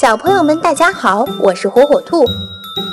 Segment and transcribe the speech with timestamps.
[0.00, 2.24] 小朋友们，大家好，我是火火兔。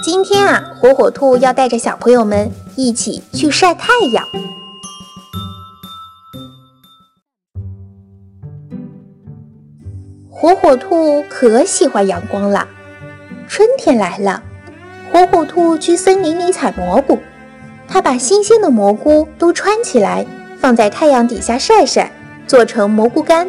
[0.03, 4.27] 今天啊，火火兔要带着小朋友们一起去晒太阳。
[10.31, 12.67] 火火兔可喜欢阳光了。
[13.47, 14.41] 春天来了，
[15.13, 17.19] 火火兔去森林里采蘑菇。
[17.87, 20.25] 它把新鲜的蘑菇都穿起来，
[20.57, 22.11] 放在太阳底下晒晒，
[22.47, 23.47] 做成蘑菇干，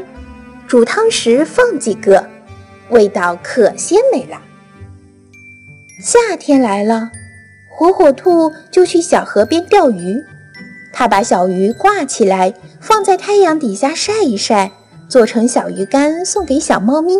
[0.67, 2.29] 煮汤时放几个。
[2.91, 4.41] 味道可鲜美了。
[6.01, 7.11] 夏天来了，
[7.70, 10.23] 火火兔就去小河边钓鱼。
[10.93, 14.73] 它把小鱼挂起来，放在太阳底下晒一晒，
[15.09, 17.12] 做成小鱼干送给小猫咪。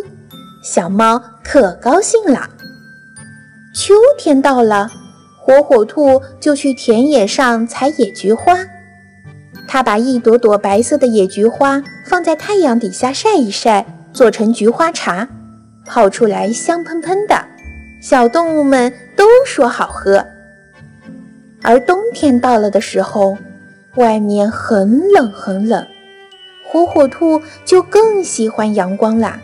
[0.63, 2.49] 小猫可高兴了。
[3.75, 4.91] 秋天到了，
[5.39, 8.59] 火火兔就去田野上采野菊花。
[9.69, 15.29] 它把一朵朵白色的野菊花放在太阳底下晒一晒，做成菊花茶。
[15.87, 17.45] 泡出来香喷喷的，
[18.01, 20.27] 小动物们都说好喝。
[21.63, 23.39] 而冬天到了的时候，
[23.95, 25.87] 外面很冷很冷，
[26.65, 29.41] 火火兔就更喜欢阳光啦。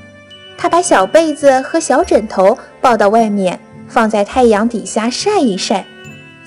[0.58, 5.84] 它把小被子和小枕头抱到外面，放在太阳底下晒一晒，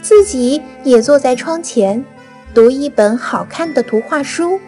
[0.01, 2.05] 自己也坐在窗前
[2.53, 4.59] 读一本好看的图画书。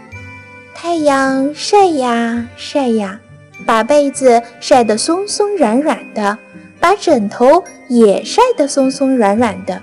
[0.75, 3.19] 太阳晒呀晒呀。
[3.65, 6.37] 把被子晒得松松软软的，
[6.79, 9.81] 把枕头也晒得松松软软的，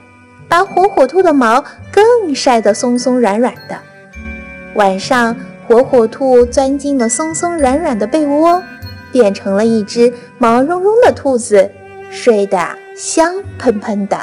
[0.49, 3.77] 把火火兔的毛更晒得松松软软的。
[4.75, 8.63] 晚上，火火兔钻进了松松软软的被窝，
[9.13, 11.71] 变成了一只毛茸茸的兔子，
[12.11, 12.59] 睡得
[12.97, 14.19] 香喷喷的。